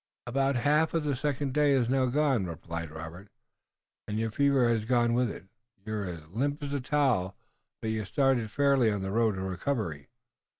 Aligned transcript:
"About 0.25 0.55
half 0.55 0.95
of 0.95 1.03
the 1.03 1.15
second 1.15 1.53
day 1.53 1.73
is 1.73 1.87
now 1.87 2.07
gone," 2.07 2.47
replied 2.47 2.89
Robert, 2.89 3.27
"and 4.07 4.17
your 4.17 4.31
fever 4.31 4.67
has 4.69 4.83
gone 4.85 5.13
with 5.13 5.29
it. 5.29 5.45
You're 5.85 6.05
as 6.09 6.27
limp 6.29 6.63
as 6.63 6.73
a 6.73 6.81
towel, 6.81 7.35
but 7.83 7.89
you're 7.91 8.05
started 8.07 8.49
fairly 8.49 8.91
on 8.91 9.03
the 9.03 9.11
road 9.11 9.33
to 9.35 9.41
recovery." 9.43 10.09